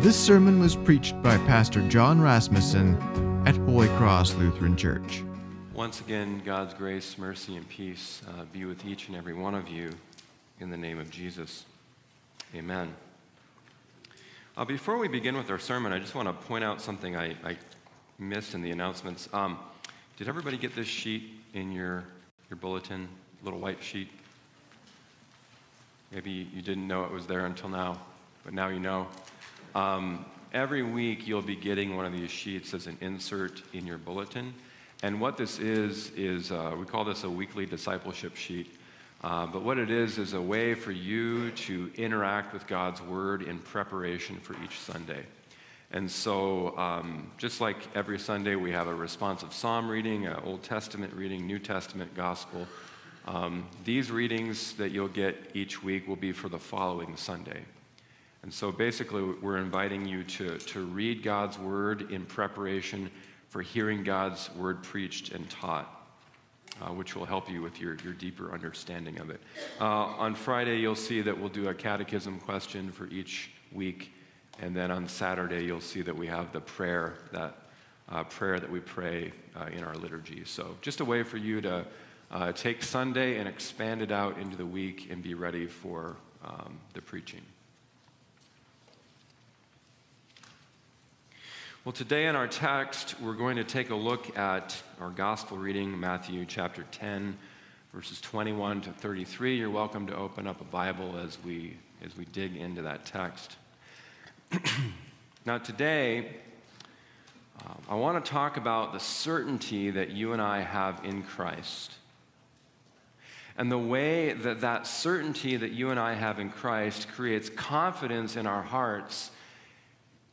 [0.00, 2.96] This sermon was preached by Pastor John Rasmussen
[3.46, 5.22] at Holy Cross Lutheran Church.
[5.74, 9.68] Once again, God's grace, mercy, and peace uh, be with each and every one of
[9.68, 9.90] you
[10.58, 11.66] in the name of Jesus.
[12.54, 12.94] Amen.
[14.56, 17.36] Uh, before we begin with our sermon, I just want to point out something I,
[17.44, 17.58] I
[18.18, 19.28] missed in the announcements.
[19.34, 19.58] Um,
[20.16, 22.04] did everybody get this sheet in your,
[22.48, 23.06] your bulletin,
[23.44, 24.08] little white sheet?
[26.10, 28.00] Maybe you didn't know it was there until now,
[28.44, 29.06] but now you know.
[29.74, 33.98] Um, every week you'll be getting one of these sheets as an insert in your
[33.98, 34.52] bulletin.
[35.02, 38.76] And what this is, is uh, we call this a weekly discipleship sheet.
[39.22, 43.42] Uh, but what it is, is a way for you to interact with God's Word
[43.42, 45.24] in preparation for each Sunday.
[45.92, 50.62] And so, um, just like every Sunday, we have a responsive psalm reading, an Old
[50.62, 52.66] Testament reading, New Testament gospel.
[53.26, 57.62] Um, these readings that you'll get each week will be for the following Sunday.
[58.42, 63.10] And so basically, we're inviting you to, to read God's word in preparation
[63.48, 65.96] for hearing God's word preached and taught.
[66.80, 69.38] Uh, which will help you with your, your deeper understanding of it.
[69.78, 74.12] Uh, on Friday, you'll see that we'll do a catechism question for each week.
[74.60, 77.54] And then on Saturday, you'll see that we have the prayer, that
[78.08, 80.42] uh, prayer that we pray uh, in our liturgy.
[80.44, 81.84] So just a way for you to
[82.30, 86.78] uh, take Sunday and expand it out into the week and be ready for um,
[86.94, 87.42] the preaching.
[91.82, 95.98] Well, today in our text, we're going to take a look at our gospel reading,
[95.98, 97.38] Matthew chapter 10,
[97.94, 99.56] verses 21 to 33.
[99.56, 103.56] You're welcome to open up a Bible as we, as we dig into that text.
[105.46, 106.36] now, today,
[107.64, 111.94] uh, I want to talk about the certainty that you and I have in Christ.
[113.56, 118.36] And the way that that certainty that you and I have in Christ creates confidence
[118.36, 119.30] in our hearts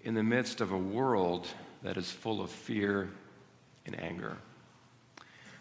[0.03, 1.47] in the midst of a world
[1.83, 3.09] that is full of fear
[3.85, 4.37] and anger.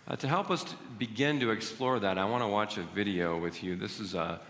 [0.09, 3.39] Uh, to help us to begin to explore that, I want to watch a video
[3.39, 3.75] with you.
[3.75, 4.41] This is a,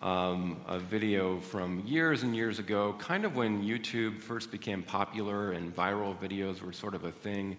[0.00, 5.52] um, a video from years and years ago, kind of when YouTube first became popular
[5.52, 7.56] and viral videos were sort of a thing.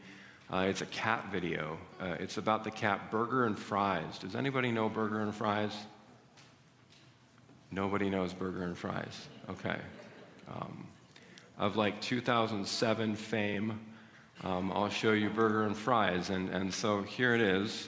[0.50, 1.78] Uh, it's a cat video.
[2.00, 4.18] Uh, it's about the cat Burger and Fries.
[4.20, 5.74] Does anybody know Burger and Fries?
[7.70, 9.28] Nobody knows Burger and Fries.
[9.50, 9.78] Okay.
[10.50, 10.88] Um,
[11.62, 13.80] of like 2007 fame.
[14.44, 16.32] Um, I'll show you burger and fries.
[16.32, 17.88] And, and so here it is.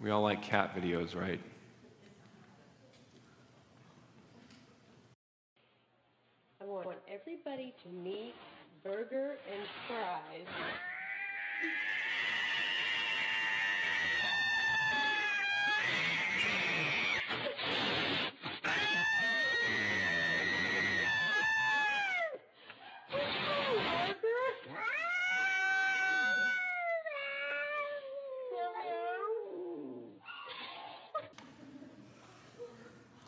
[0.00, 1.40] We all like cat videos, right?
[6.60, 8.34] I want everybody to meet
[8.82, 10.46] Burger and Fries.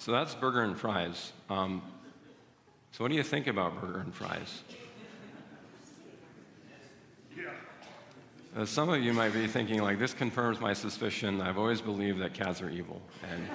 [0.00, 1.34] So that's burger and fries.
[1.50, 1.82] Um,
[2.90, 4.62] so, what do you think about burger and fries?
[8.56, 11.42] Uh, some of you might be thinking, like, this confirms my suspicion.
[11.42, 13.02] I've always believed that cats are evil.
[13.30, 13.46] And,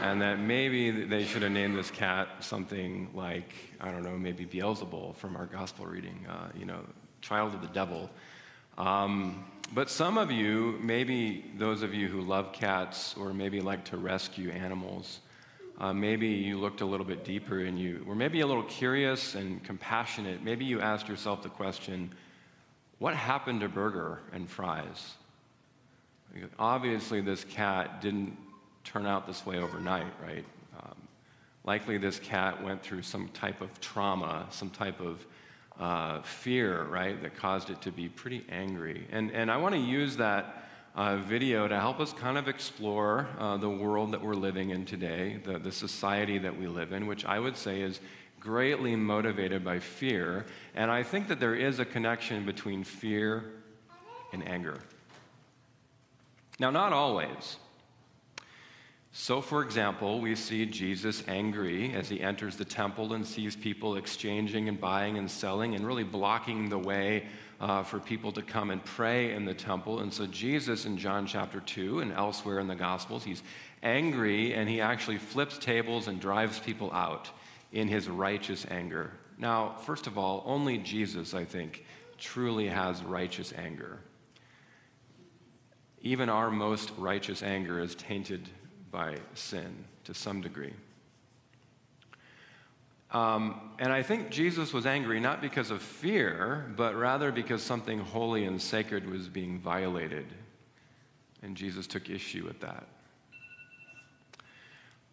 [0.00, 4.46] and that maybe they should have named this cat something like, I don't know, maybe
[4.46, 6.78] Beelzebul from our gospel reading, uh, you know,
[7.22, 8.08] child of the devil.
[8.78, 9.44] Um,
[9.74, 13.96] but some of you, maybe those of you who love cats or maybe like to
[13.96, 15.18] rescue animals,
[15.78, 19.34] uh, maybe you looked a little bit deeper and you were maybe a little curious
[19.34, 20.42] and compassionate.
[20.42, 22.12] Maybe you asked yourself the question,
[22.98, 25.14] what happened to burger and fries?
[26.58, 28.36] Obviously, this cat didn't
[28.84, 30.44] turn out this way overnight, right?
[30.80, 30.96] Um,
[31.64, 35.26] likely, this cat went through some type of trauma, some type of
[35.78, 39.06] uh, fear, right, that caused it to be pretty angry.
[39.10, 40.61] And, and I want to use that
[40.94, 44.84] uh, video to help us kind of explore uh, the world that we're living in
[44.84, 48.00] today, the, the society that we live in, which I would say is
[48.38, 50.46] greatly motivated by fear.
[50.74, 53.44] And I think that there is a connection between fear
[54.32, 54.78] and anger.
[56.58, 57.56] Now, not always.
[59.14, 63.96] So, for example, we see Jesus angry as he enters the temple and sees people
[63.96, 67.26] exchanging and buying and selling and really blocking the way
[67.62, 70.00] uh, for people to come and pray in the temple.
[70.00, 73.42] And so, Jesus in John chapter 2 and elsewhere in the Gospels, he's
[73.84, 77.30] angry and he actually flips tables and drives people out
[77.70, 79.12] in his righteous anger.
[79.38, 81.84] Now, first of all, only Jesus, I think,
[82.18, 84.00] truly has righteous anger.
[86.00, 88.48] Even our most righteous anger is tainted
[88.90, 90.74] by sin to some degree.
[93.12, 97.98] Um, and I think Jesus was angry not because of fear, but rather because something
[97.98, 100.26] holy and sacred was being violated.
[101.42, 102.86] And Jesus took issue with that.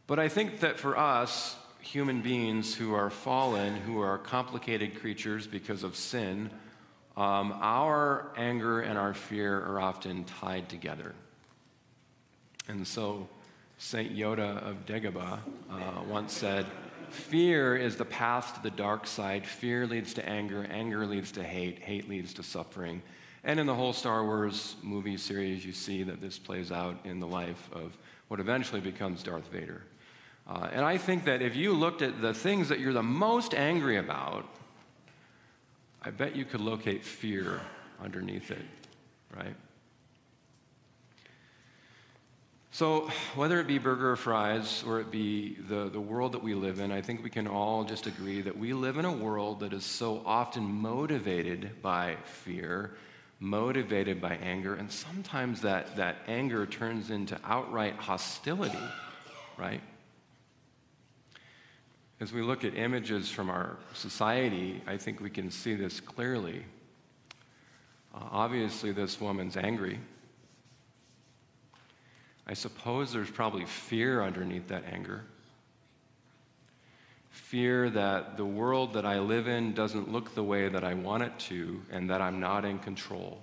[0.08, 5.46] But I think that for us, human beings who are fallen, who are complicated creatures
[5.46, 6.50] because of sin,
[7.18, 11.16] um, our anger and our fear are often tied together.
[12.70, 13.28] And so,
[13.78, 14.16] St.
[14.16, 16.66] Yoda of Dagobah uh, once said,
[17.12, 19.46] Fear is the path to the dark side.
[19.46, 20.68] Fear leads to anger.
[20.70, 21.80] Anger leads to hate.
[21.80, 23.02] Hate leads to suffering.
[23.44, 27.20] And in the whole Star Wars movie series, you see that this plays out in
[27.20, 27.98] the life of
[28.28, 29.82] what eventually becomes Darth Vader.
[30.48, 33.54] Uh, and I think that if you looked at the things that you're the most
[33.54, 34.46] angry about,
[36.02, 37.62] I bet you could locate fear
[38.02, 38.66] underneath it,
[39.36, 39.56] right?
[42.72, 46.54] So, whether it be burger or fries or it be the, the world that we
[46.54, 49.62] live in, I think we can all just agree that we live in a world
[49.62, 52.92] that is so often motivated by fear,
[53.40, 58.78] motivated by anger, and sometimes that, that anger turns into outright hostility,
[59.58, 59.82] right?
[62.20, 66.66] As we look at images from our society, I think we can see this clearly.
[68.14, 70.00] Uh, obviously, this woman's angry.
[72.50, 75.24] I suppose there's probably fear underneath that anger.
[77.30, 81.22] Fear that the world that I live in doesn't look the way that I want
[81.22, 83.40] it to, and that I'm not in control.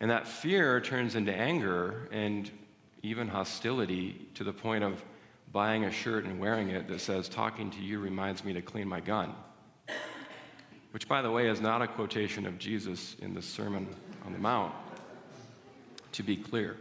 [0.00, 2.50] And that fear turns into anger and
[3.04, 5.00] even hostility to the point of
[5.52, 8.88] buying a shirt and wearing it that says, Talking to you reminds me to clean
[8.88, 9.32] my gun.
[10.90, 13.86] Which, by the way, is not a quotation of Jesus in the Sermon
[14.26, 14.74] on the Mount,
[16.12, 16.76] to be clear.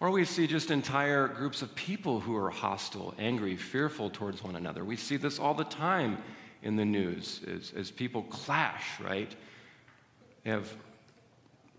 [0.00, 4.56] Or we see just entire groups of people who are hostile, angry, fearful towards one
[4.56, 4.84] another.
[4.84, 6.18] We see this all the time
[6.62, 9.34] in the news as, as people clash, right?
[10.42, 10.74] They have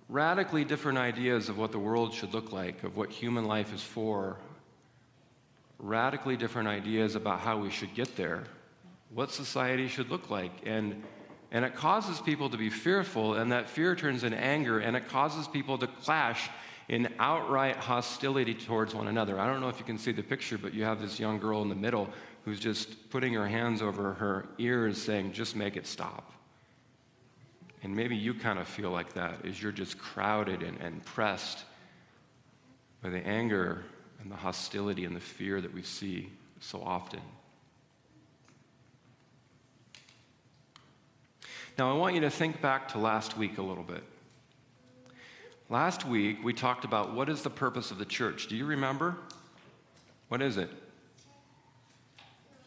[0.09, 3.81] radically different ideas of what the world should look like, of what human life is
[3.81, 4.37] for,
[5.79, 8.43] radically different ideas about how we should get there,
[9.13, 10.51] what society should look like.
[10.65, 11.03] And,
[11.51, 15.07] and it causes people to be fearful, and that fear turns into anger, and it
[15.07, 16.49] causes people to clash
[16.87, 19.39] in outright hostility towards one another.
[19.39, 21.61] I don't know if you can see the picture, but you have this young girl
[21.61, 22.09] in the middle
[22.43, 26.31] who's just putting her hands over her ears saying, just make it stop.
[27.81, 31.63] And maybe you kind of feel like that as you're just crowded and, and pressed
[33.01, 33.83] by the anger
[34.21, 37.21] and the hostility and the fear that we see so often.
[41.77, 44.03] Now, I want you to think back to last week a little bit.
[45.69, 48.47] Last week, we talked about what is the purpose of the church.
[48.47, 49.17] Do you remember?
[50.29, 50.69] What is it?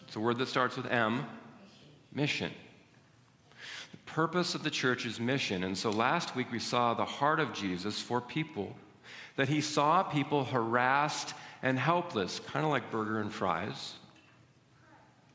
[0.06, 1.24] It's a word that starts with M
[2.12, 2.50] mission
[3.92, 5.64] The purpose of the church's mission.
[5.64, 8.76] And so last week we saw the heart of Jesus for people,
[9.36, 11.32] that he saw people harassed
[11.62, 13.94] and helpless, kind of like burger and fries,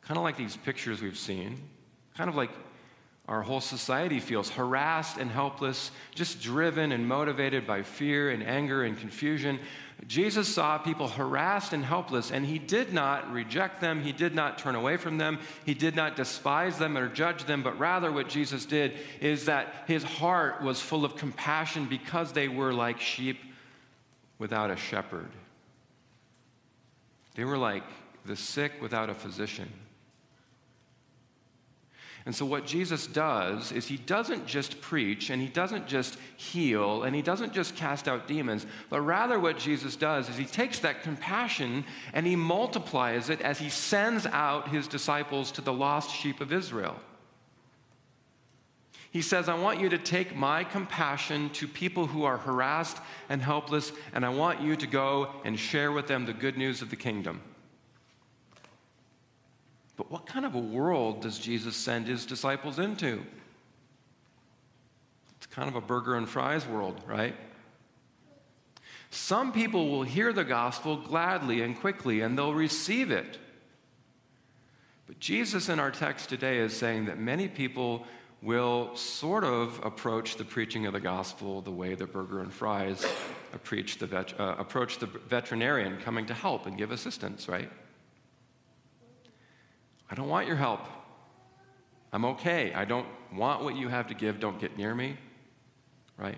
[0.02, 1.58] kind of like these pictures we've seen,
[2.16, 2.52] kind of like
[3.28, 8.84] our whole society feels harassed and helpless, just driven and motivated by fear and anger
[8.84, 9.60] and confusion.
[10.08, 14.04] Jesus saw people harassed and helpless, and he did not reject them.
[14.04, 15.40] He did not turn away from them.
[15.66, 19.74] He did not despise them or judge them, but rather, what Jesus did is that
[19.88, 23.40] his heart was full of compassion because they were like sheep
[24.38, 25.30] without a shepherd.
[27.36, 27.84] They were like
[28.26, 29.72] the sick without a physician.
[32.26, 37.04] And so, what Jesus does is he doesn't just preach and he doesn't just heal
[37.04, 40.80] and he doesn't just cast out demons, but rather, what Jesus does is he takes
[40.80, 46.16] that compassion and he multiplies it as he sends out his disciples to the lost
[46.16, 46.96] sheep of Israel.
[49.12, 52.98] He says, I want you to take my compassion to people who are harassed
[53.30, 56.82] and helpless, and I want you to go and share with them the good news
[56.82, 57.42] of the kingdom.
[60.04, 63.24] But what kind of a world does Jesus send his disciples into?
[65.38, 67.36] It's kind of a burger and fries world, right?
[69.12, 73.38] Some people will hear the gospel gladly and quickly, and they'll receive it.
[75.08, 78.06] But Jesus in our text today is saying that many people
[78.42, 83.06] will sort of approach the preaching of the gospel the way the burger and fries
[83.54, 87.70] approach the, vet, uh, approach the veterinarian coming to help and give assistance, right?
[90.14, 90.82] I don't want your help.
[92.12, 92.72] I'm okay.
[92.72, 94.40] I don't want what you have to give.
[94.40, 95.18] Don't get near me.
[96.20, 96.38] Right?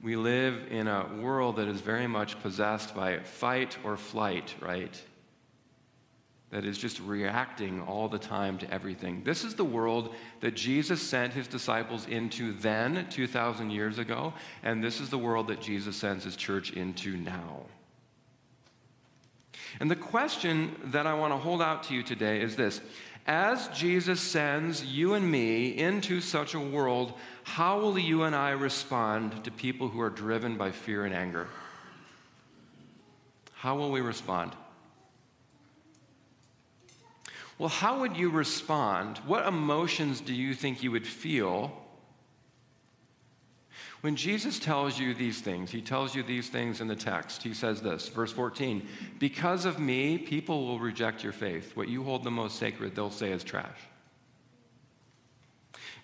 [0.00, 5.02] We live in a world that is very much possessed by fight or flight, right?
[6.50, 9.24] That is just reacting all the time to everything.
[9.24, 14.80] This is the world that Jesus sent his disciples into then, 2,000 years ago, and
[14.80, 17.62] this is the world that Jesus sends his church into now.
[19.80, 22.80] And the question that I want to hold out to you today is this
[23.26, 27.14] As Jesus sends you and me into such a world,
[27.44, 31.48] how will you and I respond to people who are driven by fear and anger?
[33.54, 34.52] How will we respond?
[37.58, 39.18] Well, how would you respond?
[39.18, 41.72] What emotions do you think you would feel
[44.02, 45.70] when Jesus tells you these things?
[45.70, 47.42] He tells you these things in the text.
[47.44, 48.86] He says this, verse 14
[49.20, 51.76] Because of me, people will reject your faith.
[51.76, 53.78] What you hold the most sacred, they'll say is trash.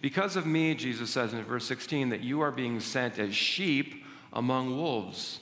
[0.00, 4.04] Because of me, Jesus says in verse 16, that you are being sent as sheep
[4.32, 5.40] among wolves.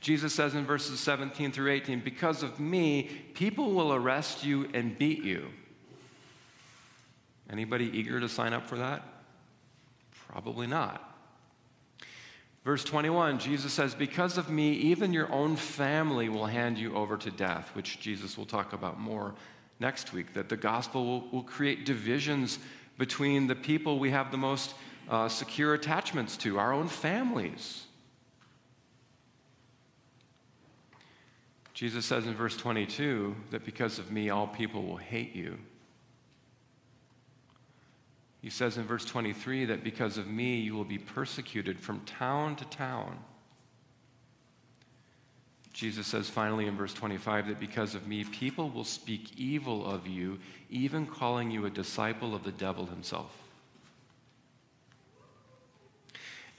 [0.00, 3.04] Jesus says in verses 17 through 18, Because of me,
[3.34, 5.46] people will arrest you and beat you.
[7.48, 9.04] Anybody eager to sign up for that?
[10.32, 11.10] Probably not.
[12.64, 17.18] Verse 21, Jesus says, Because of me, even your own family will hand you over
[17.18, 19.34] to death, which Jesus will talk about more
[19.78, 22.58] next week, that the gospel will, will create divisions
[22.98, 24.74] between the people we have the most
[25.10, 27.84] uh, secure attachments to, our own families.
[31.74, 35.58] Jesus says in verse 22 that because of me, all people will hate you.
[38.42, 42.56] He says in verse 23 that because of me, you will be persecuted from town
[42.56, 43.18] to town.
[45.72, 50.08] Jesus says finally in verse 25 that because of me, people will speak evil of
[50.08, 53.30] you, even calling you a disciple of the devil himself.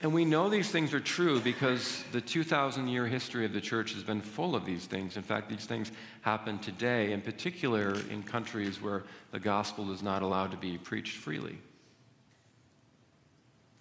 [0.02, 3.94] And we know these things are true because the 2,000 year history of the church
[3.94, 5.16] has been full of these things.
[5.16, 10.22] In fact, these things happen today, in particular in countries where the gospel is not
[10.22, 11.58] allowed to be preached freely.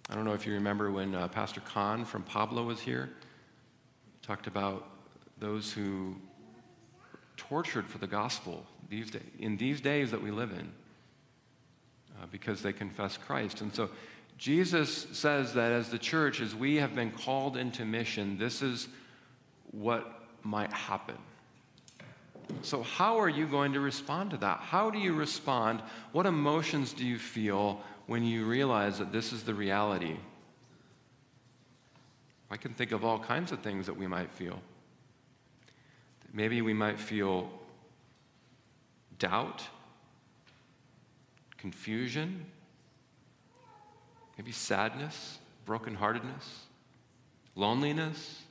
[0.09, 3.09] I don't know if you remember when uh, Pastor Khan from Pablo was here,
[4.19, 4.89] he talked about
[5.39, 6.15] those who
[7.37, 10.71] tortured for the gospel these days, in these days that we live in
[12.21, 13.61] uh, because they confess Christ.
[13.61, 13.89] And so
[14.37, 18.87] Jesus says that as the church, as we have been called into mission, this is
[19.71, 21.17] what might happen.
[22.61, 24.59] So, how are you going to respond to that?
[24.59, 25.81] How do you respond?
[26.11, 30.17] What emotions do you feel when you realize that this is the reality?
[32.49, 34.61] I can think of all kinds of things that we might feel.
[36.33, 37.47] Maybe we might feel
[39.19, 39.63] doubt,
[41.57, 42.45] confusion,
[44.37, 46.43] maybe sadness, brokenheartedness,
[47.55, 48.41] loneliness.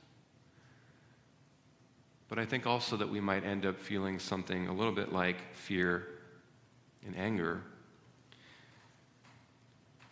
[2.29, 5.53] But I think also that we might end up feeling something a little bit like
[5.53, 6.07] fear
[7.05, 7.61] and anger.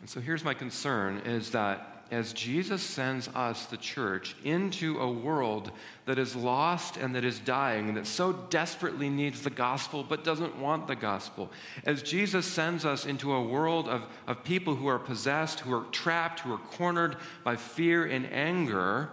[0.01, 5.10] And so here's my concern is that as Jesus sends us, the church, into a
[5.10, 5.72] world
[6.05, 10.25] that is lost and that is dying, and that so desperately needs the gospel but
[10.25, 11.50] doesn't want the gospel,
[11.86, 15.86] as Jesus sends us into a world of, of people who are possessed, who are
[15.91, 17.15] trapped, who are cornered
[17.46, 19.10] by fear and anger,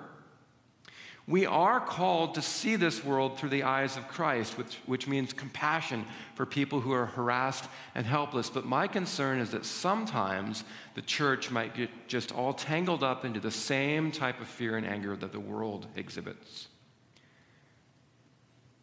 [1.28, 5.34] we are called to see this world through the eyes of Christ, which, which means
[5.34, 8.48] compassion for people who are harassed and helpless.
[8.48, 13.40] But my concern is that sometimes the church might get just all tangled up into
[13.40, 16.68] the same type of fear and anger that the world exhibits.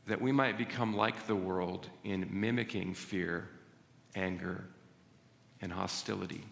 [0.05, 3.49] That we might become like the world in mimicking fear,
[4.13, 4.65] anger,
[5.61, 6.43] and hostility.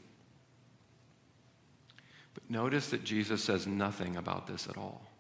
[2.34, 5.13] But notice that Jesus says nothing about this at all.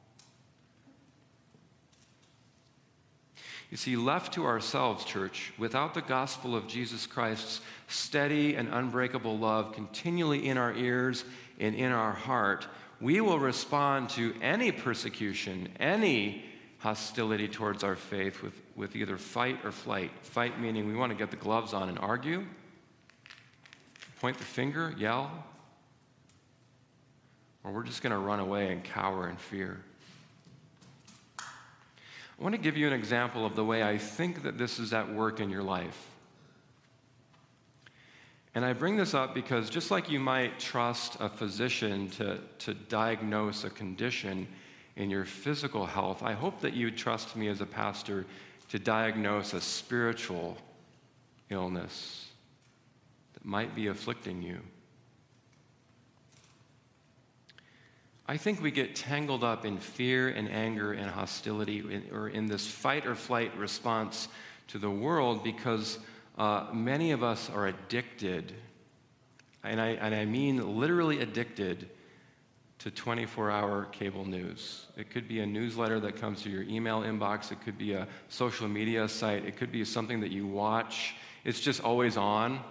[3.73, 9.39] You see, left to ourselves, church, without the gospel of Jesus Christ's steady and unbreakable
[9.39, 11.25] love continually in our ears
[11.59, 12.67] and in our heart,
[13.01, 16.45] we will respond to any persecution, any
[16.77, 20.11] hostility towards our faith with, with either fight or flight.
[20.21, 22.45] Fight meaning we want to get the gloves on and argue,
[24.19, 25.31] point the finger, yell,
[27.63, 29.83] or we're just going to run away and cower in fear.
[32.39, 34.93] I want to give you an example of the way I think that this is
[34.93, 36.09] at work in your life.
[38.55, 42.73] And I bring this up because just like you might trust a physician to, to
[42.73, 44.47] diagnose a condition
[44.95, 48.25] in your physical health, I hope that you trust me as a pastor
[48.69, 50.57] to diagnose a spiritual
[51.49, 52.27] illness
[53.33, 54.59] that might be afflicting you.
[58.25, 62.65] I think we get tangled up in fear and anger and hostility or in this
[62.65, 64.29] fight or flight response
[64.69, 65.99] to the world because
[66.37, 68.53] uh, many of us are addicted,
[69.63, 71.89] and I, and I mean literally addicted
[72.79, 74.87] to 24 hour cable news.
[74.97, 78.07] It could be a newsletter that comes to your email inbox, it could be a
[78.29, 81.15] social media site, it could be something that you watch.
[81.43, 82.61] It's just always on.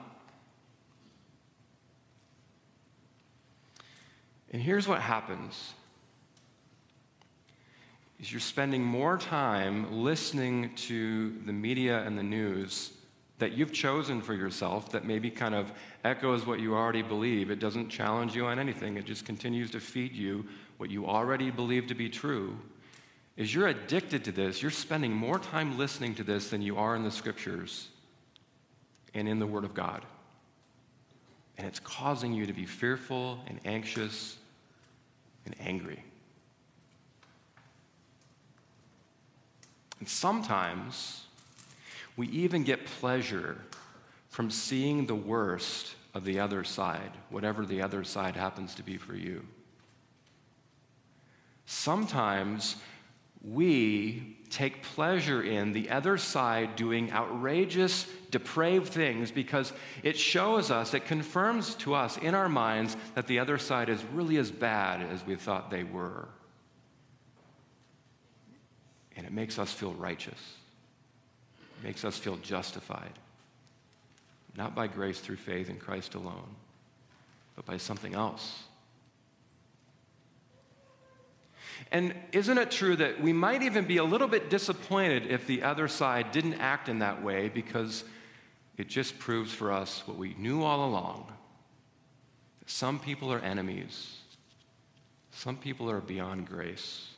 [4.53, 5.75] And here's what happens
[8.21, 12.93] is you're spending more time listening to the media and the news
[13.39, 15.73] that you've chosen for yourself that maybe kind of
[16.05, 17.51] echoes what you already believe.
[17.51, 21.51] It doesn't challenge you on anything, it just continues to feed you what you already
[21.51, 22.57] believe to be true.
[23.37, 26.95] Is you're addicted to this, you're spending more time listening to this than you are
[26.95, 27.89] in the scriptures
[29.15, 30.05] and in the Word of God.
[31.59, 34.37] And it's causing you to be fearful and anxious
[35.45, 36.03] and angry.
[39.99, 41.27] And sometimes
[42.17, 43.59] we even get pleasure
[44.29, 48.97] from seeing the worst of the other side, whatever the other side happens to be
[48.97, 49.43] for you.
[51.67, 52.77] Sometimes
[53.43, 60.95] we take pleasure in the other side doing outrageous, depraved things because it shows us,
[60.95, 65.03] it confirms to us in our minds that the other side is really as bad
[65.11, 66.29] as we thought they were.
[69.17, 70.55] And it makes us feel righteous,
[71.81, 73.13] it makes us feel justified,
[74.57, 76.55] not by grace through faith in Christ alone,
[77.57, 78.65] but by something else.
[81.91, 85.63] And isn't it true that we might even be a little bit disappointed if the
[85.63, 88.05] other side didn't act in that way because
[88.79, 91.33] it just proves for us what we knew all along
[92.67, 94.19] some people are enemies,
[95.31, 97.09] some people are beyond grace,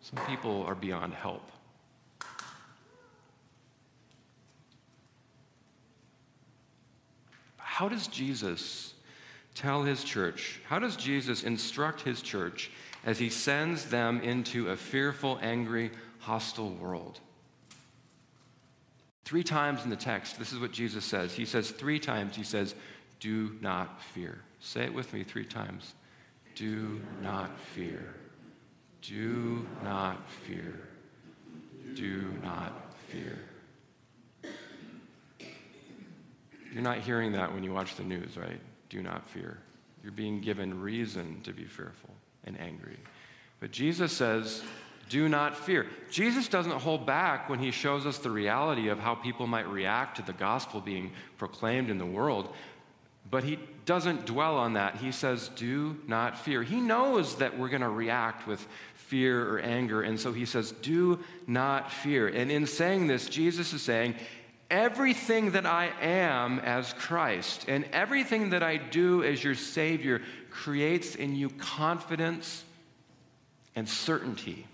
[0.00, 1.50] some people are beyond help.
[7.56, 8.94] How does Jesus
[9.54, 10.60] tell his church?
[10.66, 12.70] How does Jesus instruct his church
[13.06, 17.20] as he sends them into a fearful, angry, hostile world.
[19.24, 21.32] Three times in the text, this is what Jesus says.
[21.32, 22.74] He says three times, he says,
[23.20, 24.40] Do not fear.
[24.60, 25.94] Say it with me three times.
[26.56, 28.14] Do not fear.
[29.02, 30.88] Do not fear.
[31.94, 32.72] Do not
[33.08, 33.38] fear.
[36.72, 38.60] You're not hearing that when you watch the news, right?
[38.90, 39.58] Do not fear.
[40.02, 42.15] You're being given reason to be fearful
[42.46, 42.98] and angry.
[43.60, 44.62] But Jesus says,
[45.08, 45.86] do not fear.
[46.10, 50.16] Jesus doesn't hold back when he shows us the reality of how people might react
[50.16, 52.52] to the gospel being proclaimed in the world.
[53.30, 54.96] But he doesn't dwell on that.
[54.96, 56.62] He says, Do not fear.
[56.62, 60.02] He knows that we're going to react with fear or anger.
[60.02, 62.26] And so he says, Do not fear.
[62.26, 64.16] And in saying this, Jesus is saying,
[64.70, 71.14] Everything that I am as Christ and everything that I do as your Savior creates
[71.14, 72.64] in you confidence
[73.76, 74.66] and certainty.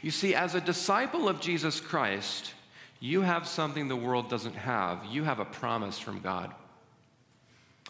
[0.00, 2.54] You see, as a disciple of Jesus Christ,
[3.00, 5.04] you have something the world doesn't have.
[5.04, 6.54] You have a promise from God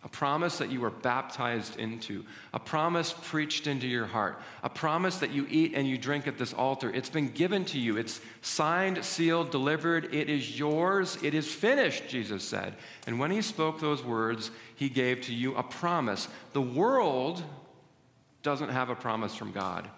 [0.05, 5.19] a promise that you were baptized into, a promise preached into your heart, a promise
[5.19, 6.91] that you eat and you drink at this altar.
[6.91, 7.97] It's been given to you.
[7.97, 10.13] It's signed, sealed, delivered.
[10.13, 11.19] It is yours.
[11.23, 12.75] It is finished, Jesus said.
[13.07, 16.27] And when he spoke those words, he gave to you a promise.
[16.53, 17.45] The world
[18.43, 19.89] doesn't have a promise from God.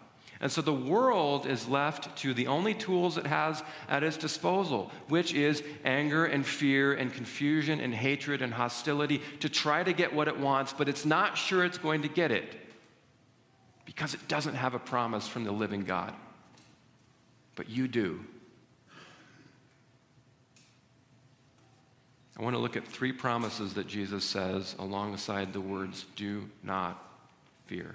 [0.44, 4.90] And so the world is left to the only tools it has at its disposal,
[5.08, 10.12] which is anger and fear and confusion and hatred and hostility to try to get
[10.12, 12.56] what it wants, but it's not sure it's going to get it
[13.86, 16.12] because it doesn't have a promise from the living God.
[17.56, 18.20] But you do.
[22.38, 27.02] I want to look at three promises that Jesus says alongside the words, do not
[27.66, 27.94] fear.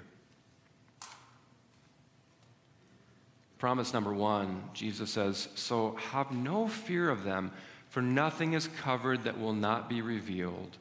[3.60, 7.52] Promise number one, Jesus says, So have no fear of them,
[7.90, 10.78] for nothing is covered that will not be revealed,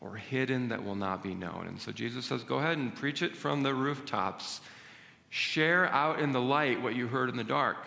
[0.00, 1.66] or hidden that will not be known.
[1.68, 4.62] And so Jesus says, Go ahead and preach it from the rooftops.
[5.28, 7.86] Share out in the light what you heard in the dark.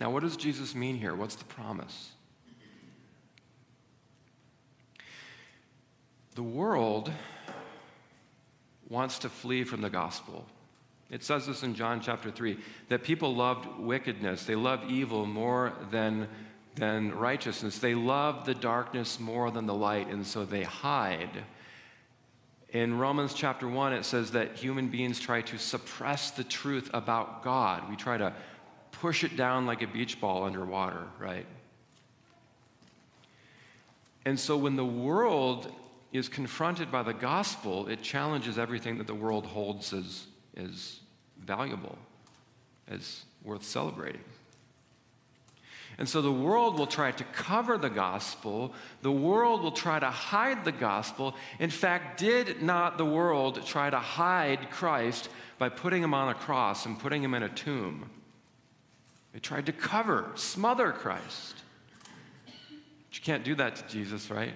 [0.00, 1.14] Now, what does Jesus mean here?
[1.14, 2.12] What's the promise?
[6.34, 7.12] The world
[8.88, 10.46] wants to flee from the gospel.
[11.12, 15.74] It says this in John chapter 3 that people loved wickedness, they loved evil more
[15.90, 16.26] than,
[16.74, 17.78] than righteousness.
[17.78, 21.44] They love the darkness more than the light, and so they hide.
[22.70, 27.44] In Romans chapter 1, it says that human beings try to suppress the truth about
[27.44, 27.90] God.
[27.90, 28.32] We try to
[28.90, 31.44] push it down like a beach ball underwater, right?
[34.24, 35.70] And so when the world
[36.12, 41.01] is confronted by the gospel, it challenges everything that the world holds as, as
[41.44, 41.98] valuable,
[42.88, 44.22] as worth celebrating.
[45.98, 48.72] And so the world will try to cover the gospel.
[49.02, 51.36] The world will try to hide the gospel.
[51.58, 55.28] In fact, did not the world try to hide Christ
[55.58, 58.08] by putting him on a cross and putting him in a tomb?
[59.32, 61.56] They tried to cover, smother Christ.
[62.46, 64.54] But you can't do that to Jesus, right?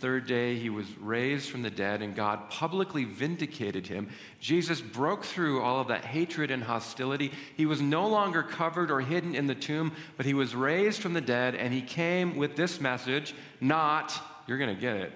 [0.00, 4.08] Third day, he was raised from the dead, and God publicly vindicated him.
[4.40, 7.30] Jesus broke through all of that hatred and hostility.
[7.56, 11.12] He was no longer covered or hidden in the tomb, but he was raised from
[11.12, 14.12] the dead, and he came with this message not,
[14.46, 15.12] you're going to get it.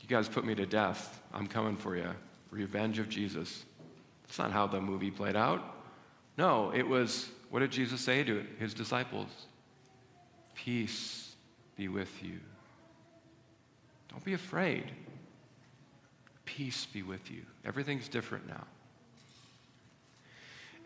[0.00, 1.20] You guys put me to death.
[1.34, 2.08] I'm coming for you.
[2.50, 3.64] Revenge of Jesus.
[4.26, 5.62] That's not how the movie played out.
[6.38, 9.28] No, it was, what did Jesus say to his disciples?
[10.54, 11.34] Peace
[11.76, 12.38] be with you.
[14.10, 14.90] Don't be afraid.
[16.44, 17.42] Peace be with you.
[17.64, 18.64] Everything's different now.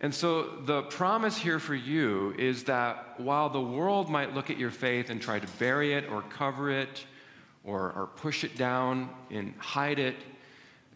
[0.01, 4.59] And so the promise here for you is that while the world might look at
[4.59, 7.07] your faith and try to bury it or cover it
[7.63, 10.17] or, or push it down and hide it,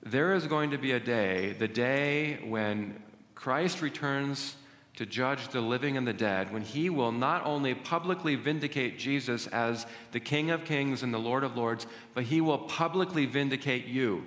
[0.03, 3.01] there is going to be a day, the day when
[3.37, 4.57] Christ returns
[4.97, 9.47] to judge the living and the dead, when he will not only publicly vindicate Jesus
[9.49, 13.87] as the King of Kings and the Lord of Lords, but he will publicly vindicate
[13.87, 14.25] you.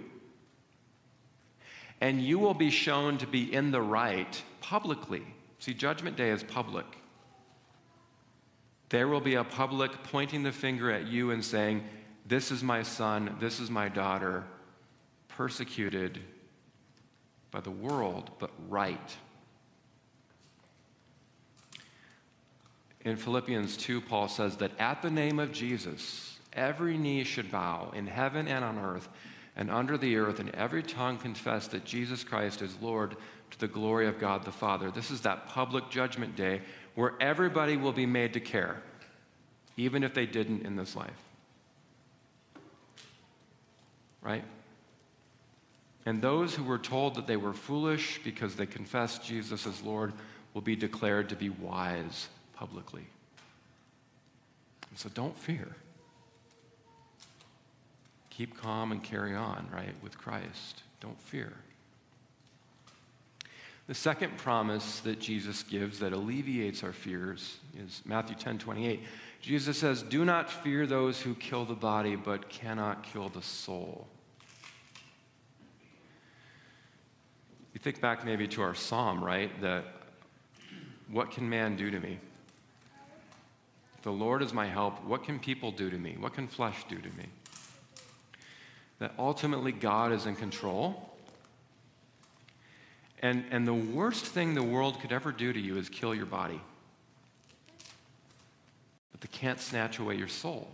[2.00, 5.24] And you will be shown to be in the right publicly.
[5.58, 6.86] See, Judgment Day is public.
[8.90, 11.84] There will be a public pointing the finger at you and saying,
[12.26, 14.44] This is my son, this is my daughter,
[15.28, 16.20] persecuted
[17.52, 19.18] by the world, but right.
[23.10, 27.92] In Philippians 2, Paul says that at the name of Jesus, every knee should bow
[27.96, 29.10] in heaven and on earth
[29.56, 33.18] and under the earth, and every tongue confess that Jesus Christ is Lord
[33.50, 34.92] to the glory of God the Father.
[34.92, 36.62] This is that public judgment day
[36.94, 38.80] where everybody will be made to care,
[39.76, 41.10] even if they didn't in this life.
[44.22, 44.44] Right?
[46.06, 50.14] And those who were told that they were foolish because they confessed Jesus as Lord
[50.54, 53.08] will be declared to be wise publicly.
[54.90, 55.78] And so don't fear.
[58.30, 60.84] Keep calm and carry on, right, with Christ.
[61.00, 61.54] Don't fear.
[63.88, 69.04] The second promise that Jesus gives that alleviates our fears is Matthew 10 28.
[69.42, 74.06] Jesus says, Do not fear those who kill the body, but cannot kill the soul.
[77.74, 79.50] You think back maybe to our psalm, right?
[79.62, 79.86] That
[81.10, 82.20] what can man do to me?
[84.04, 85.04] The Lord is my help.
[85.04, 86.16] What can people do to me?
[86.20, 87.26] What can flesh do to me?
[89.00, 91.10] That ultimately God is in control.
[93.22, 96.26] And, and the worst thing the world could ever do to you is kill your
[96.26, 96.62] body.
[99.12, 100.70] But they can't snatch away your soul.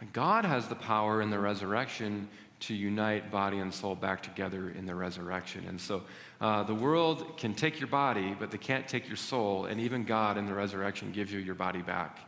[0.00, 4.70] And God has the power in the resurrection to unite body and soul back together
[4.70, 5.64] in the resurrection.
[5.68, 6.02] And so
[6.40, 9.66] uh, the world can take your body, but they can't take your soul.
[9.66, 12.18] And even God in the resurrection gives you your body back,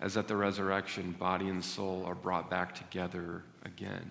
[0.00, 4.10] as at the resurrection, body and soul are brought back together again.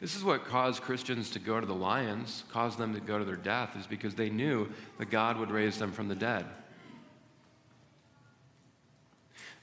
[0.00, 3.24] This is what caused Christians to go to the lions, caused them to go to
[3.24, 6.46] their death, is because they knew that God would raise them from the dead.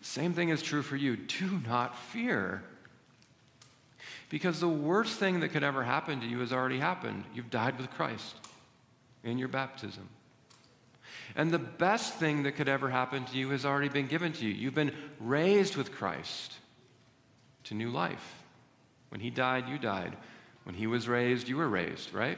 [0.02, 1.16] Same thing is true for you.
[1.16, 2.64] Do not fear.
[4.30, 7.26] Because the worst thing that could ever happen to you has already happened.
[7.34, 8.36] You've died with Christ
[9.24, 10.10] in your baptism.
[11.36, 14.46] And the best thing that could ever happen to you has already been given to
[14.46, 14.54] you.
[14.54, 16.54] You've been raised with Christ
[17.66, 18.44] to new life.
[19.10, 20.16] When he died, you died.
[20.64, 22.38] When he was raised, you were raised, right?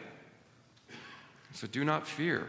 [1.53, 2.47] So do not fear.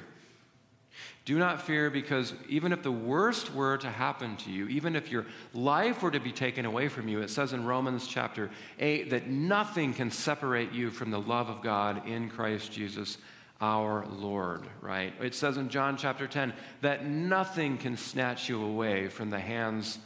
[1.25, 5.11] Do not fear because even if the worst were to happen to you, even if
[5.11, 9.11] your life were to be taken away from you, it says in Romans chapter 8
[9.11, 13.19] that nothing can separate you from the love of God in Christ Jesus
[13.61, 15.13] our Lord, right?
[15.21, 19.99] It says in John chapter 10 that nothing can snatch you away from the hands,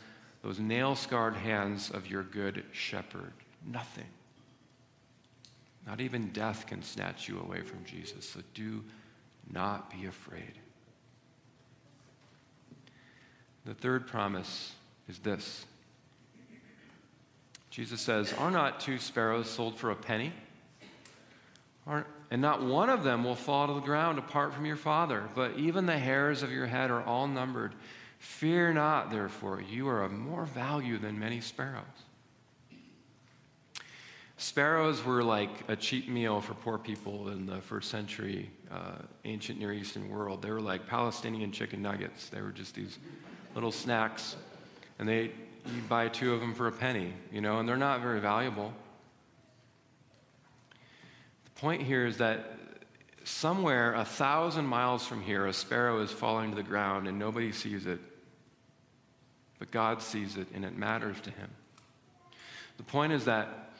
[0.42, 3.33] those nail scarred hands of your good shepherd.
[3.66, 4.09] Nothing.
[5.87, 8.28] Not even death can snatch you away from Jesus.
[8.28, 8.83] So do
[9.52, 10.59] not be afraid.
[13.64, 14.75] The third promise
[15.09, 15.66] is this
[17.70, 20.33] Jesus says, Are not two sparrows sold for a penny?
[21.87, 25.59] And not one of them will fall to the ground apart from your Father, but
[25.59, 27.75] even the hairs of your head are all numbered.
[28.18, 31.83] Fear not, therefore, you are of more value than many sparrows.
[34.37, 39.59] Sparrows were like a cheap meal for poor people in the first century uh, ancient
[39.59, 40.42] Near Eastern world.
[40.42, 42.29] They were like Palestinian chicken nuggets.
[42.29, 42.98] They were just these
[43.54, 44.36] little snacks.
[44.98, 45.32] And they,
[45.66, 48.72] you buy two of them for a penny, you know, and they're not very valuable.
[51.44, 52.58] The point here is that
[53.24, 57.52] somewhere a thousand miles from here, a sparrow is falling to the ground and nobody
[57.52, 58.00] sees it.
[59.58, 61.50] But God sees it and it matters to him.
[62.76, 63.70] The point is that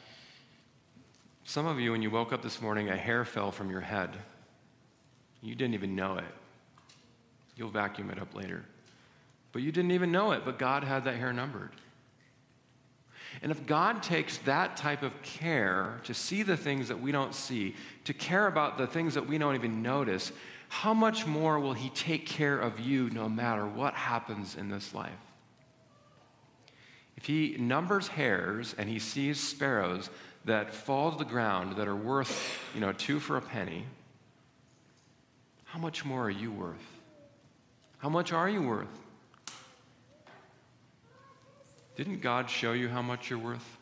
[1.45, 4.11] some of you, when you woke up this morning, a hair fell from your head.
[5.41, 6.23] You didn't even know it.
[7.57, 8.63] You'll vacuum it up later.
[9.53, 11.69] But you didn't even know it, but God had that hair numbered.
[13.41, 17.33] And if God takes that type of care to see the things that we don't
[17.33, 20.31] see, to care about the things that we don't even notice,
[20.69, 24.93] how much more will He take care of you no matter what happens in this
[24.93, 25.11] life?
[27.15, 30.09] If He numbers hairs and He sees sparrows,
[30.45, 33.85] that fall to the ground that are worth, you know, two for a penny,
[35.63, 36.99] how much more are you worth?
[37.99, 39.02] How much are you worth?
[41.95, 43.77] Didn't God show you how much you're worth?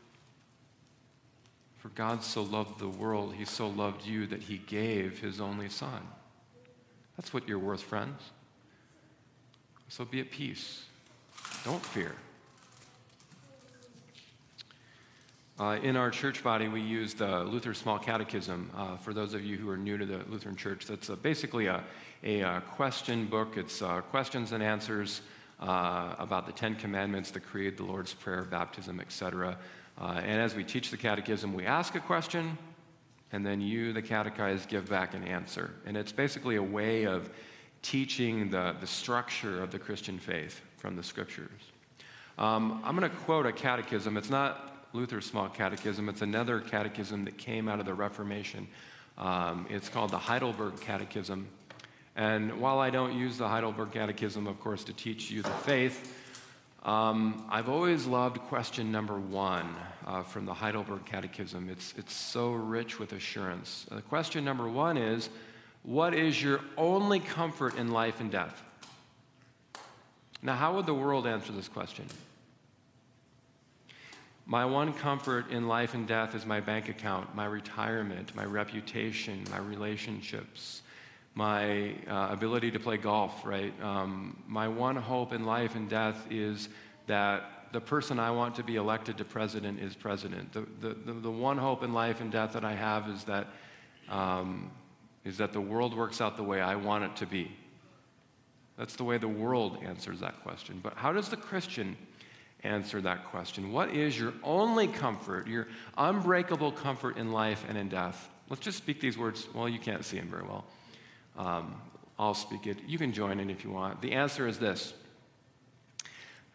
[1.77, 5.69] For God so loved the world, he so loved you that he gave his only
[5.69, 6.01] son.
[7.17, 8.21] That's what you're worth, friends.
[9.89, 10.83] So be at peace.
[11.65, 12.13] Don't fear.
[15.59, 18.71] Uh, in our church body, we use the Luther Small Catechism.
[18.75, 21.67] Uh, for those of you who are new to the Lutheran Church, that's a, basically
[21.67, 21.83] a,
[22.23, 23.57] a, a, uh, question book.
[23.57, 25.21] It's uh, questions and answers
[25.61, 29.57] uh, about the Ten Commandments, the Creed, the Lord's Prayer, baptism, etc.
[29.99, 32.57] Uh, and as we teach the Catechism, we ask a question,
[33.31, 35.71] and then you, the catechized, give back an answer.
[35.85, 37.29] And it's basically a way of
[37.81, 41.49] teaching the, the structure of the Christian faith from the Scriptures.
[42.37, 44.17] Um, I'm going to quote a catechism.
[44.17, 46.09] It's not Luther's Small Catechism.
[46.09, 48.67] It's another catechism that came out of the Reformation.
[49.17, 51.47] Um, it's called the Heidelberg Catechism.
[52.15, 56.17] And while I don't use the Heidelberg Catechism, of course, to teach you the faith,
[56.83, 61.69] um, I've always loved question number one uh, from the Heidelberg Catechism.
[61.69, 63.85] It's, it's so rich with assurance.
[63.91, 65.29] Uh, question number one is
[65.83, 68.63] What is your only comfort in life and death?
[70.41, 72.05] Now, how would the world answer this question?
[74.47, 79.43] My one comfort in life and death is my bank account, my retirement, my reputation,
[79.51, 80.81] my relationships,
[81.33, 83.73] my uh, ability to play golf, right?
[83.81, 86.69] Um, my one hope in life and death is
[87.07, 90.51] that the person I want to be elected to president is president.
[90.51, 93.47] The, the, the, the one hope in life and death that I have is that,
[94.09, 94.69] um,
[95.23, 97.51] is that the world works out the way I want it to be.
[98.77, 100.79] That's the way the world answers that question.
[100.83, 101.95] But how does the Christian
[102.63, 103.71] answer that question.
[103.71, 105.67] What is your only comfort, your
[105.97, 108.29] unbreakable comfort in life and in death?
[108.49, 109.47] Let's just speak these words.
[109.53, 110.65] Well, you can't see them very well.
[111.37, 111.75] Um,
[112.19, 112.77] I'll speak it.
[112.87, 114.01] You can join in if you want.
[114.01, 114.93] The answer is this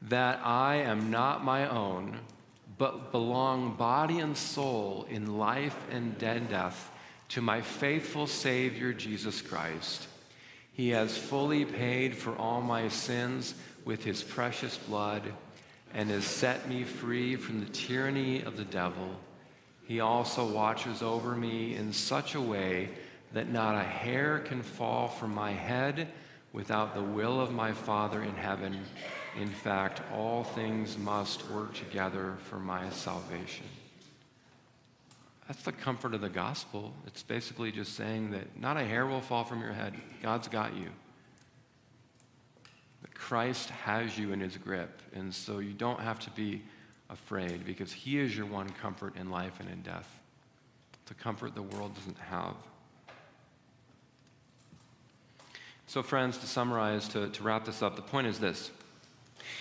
[0.02, 2.20] that I am not my own,
[2.78, 6.90] but belong body and soul in life and death
[7.30, 10.06] to my faithful Savior, Jesus Christ.
[10.72, 15.22] He has fully paid for all my sins with his precious blood
[15.94, 19.08] and has set me free from the tyranny of the devil.
[19.86, 22.90] He also watches over me in such a way
[23.36, 26.08] that not a hair can fall from my head
[26.54, 28.80] without the will of my Father in heaven.
[29.38, 33.66] In fact, all things must work together for my salvation.
[35.46, 36.94] That's the comfort of the gospel.
[37.06, 39.92] It's basically just saying that not a hair will fall from your head.
[40.22, 40.88] God's got you.
[43.12, 46.62] Christ has you in his grip, and so you don't have to be
[47.10, 50.08] afraid because he is your one comfort in life and in death.
[51.04, 52.54] The comfort the world doesn't have.
[55.86, 58.70] So, friends, to summarize, to, to wrap this up, the point is this.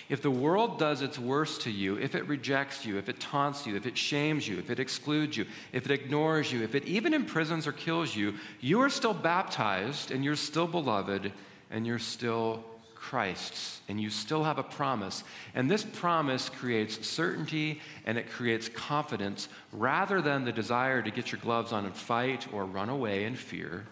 [0.10, 3.66] If the world does its worst to you, if it rejects you, if it taunts
[3.68, 6.86] you, if it shames you, if it excludes you, if it ignores you, if it
[6.86, 11.32] even imprisons or kills you, you are still baptized and you're still beloved
[11.70, 12.64] and you're still
[12.96, 15.24] Christ's, and you still have a promise.
[15.54, 21.32] And this promise creates certainty and it creates confidence rather than the desire to get
[21.32, 23.86] your gloves on and fight or run away in fear.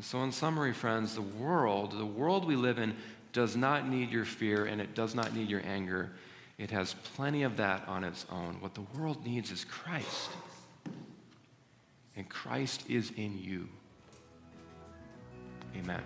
[0.00, 2.96] And so, in summary, friends, the world, the world we live in,
[3.34, 6.10] does not need your fear and it does not need your anger.
[6.56, 8.56] It has plenty of that on its own.
[8.60, 10.30] What the world needs is Christ.
[12.16, 13.68] And Christ is in you.
[15.76, 16.00] Amen.